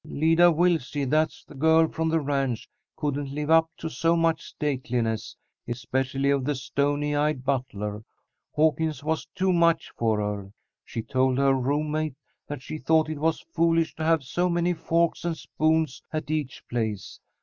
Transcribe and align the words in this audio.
"Lida 0.03 0.51
Wilsy 0.51 1.05
that's 1.05 1.43
the 1.43 1.53
girl 1.53 1.87
from 1.87 2.09
the 2.09 2.19
ranch 2.19 2.67
couldn't 2.95 3.29
live 3.35 3.51
up 3.51 3.69
to 3.77 3.87
so 3.87 4.15
much 4.15 4.43
stateliness, 4.45 5.35
especially 5.67 6.31
of 6.31 6.43
the 6.43 6.55
stony 6.55 7.15
eyed 7.15 7.43
butler. 7.45 8.03
Hawkins 8.51 9.03
was 9.03 9.27
too 9.35 9.53
much 9.53 9.91
for 9.95 10.17
her. 10.19 10.53
She 10.83 11.03
told 11.03 11.37
her 11.37 11.53
roommate 11.53 12.15
that 12.47 12.63
she 12.63 12.79
thought 12.79 13.09
it 13.11 13.19
was 13.19 13.41
foolish 13.53 13.93
to 13.97 14.03
have 14.03 14.23
so 14.23 14.49
many 14.49 14.73
forks 14.73 15.23
and 15.23 15.37
spoons 15.37 16.01
at 16.11 16.31
each 16.31 16.63
place. 16.67 17.19